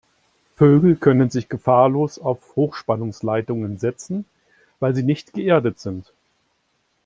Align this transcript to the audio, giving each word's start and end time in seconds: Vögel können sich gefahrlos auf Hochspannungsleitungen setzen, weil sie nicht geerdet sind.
Vögel 0.55 0.95
können 0.95 1.29
sich 1.29 1.47
gefahrlos 1.47 2.17
auf 2.17 2.55
Hochspannungsleitungen 2.55 3.77
setzen, 3.77 4.25
weil 4.79 4.95
sie 4.95 5.03
nicht 5.03 5.31
geerdet 5.33 5.79
sind. 5.79 6.11